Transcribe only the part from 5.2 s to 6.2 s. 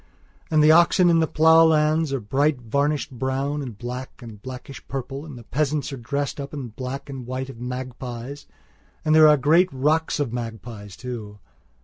and the peasants * are